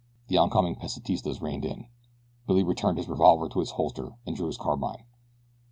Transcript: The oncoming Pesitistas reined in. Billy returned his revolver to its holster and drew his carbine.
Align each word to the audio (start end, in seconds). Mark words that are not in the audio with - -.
The 0.29 0.37
oncoming 0.39 0.75
Pesitistas 0.77 1.43
reined 1.43 1.63
in. 1.63 1.85
Billy 2.47 2.63
returned 2.63 2.97
his 2.97 3.07
revolver 3.07 3.47
to 3.49 3.61
its 3.61 3.69
holster 3.73 4.13
and 4.25 4.35
drew 4.35 4.47
his 4.47 4.57
carbine. 4.57 5.05